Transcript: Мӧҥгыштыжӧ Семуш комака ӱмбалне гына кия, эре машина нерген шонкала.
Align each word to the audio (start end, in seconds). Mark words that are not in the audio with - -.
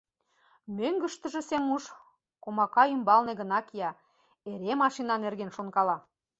Мӧҥгыштыжӧ 0.77 1.41
Семуш 1.49 1.83
комака 2.43 2.83
ӱмбалне 2.95 3.33
гына 3.41 3.59
кия, 3.67 3.91
эре 4.51 4.73
машина 4.83 5.15
нерген 5.23 5.49
шонкала. 5.55 5.97